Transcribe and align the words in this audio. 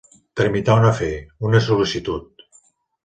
Tramitar 0.39 0.77
un 0.81 0.87
afer, 0.91 1.11
una 1.51 1.61
sol·licitud. 1.67 2.47